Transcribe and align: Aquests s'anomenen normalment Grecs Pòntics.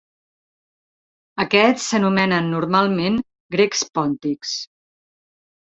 Aquests 1.45 1.85
s'anomenen 1.91 2.49
normalment 2.55 3.21
Grecs 3.59 3.87
Pòntics. 4.01 4.59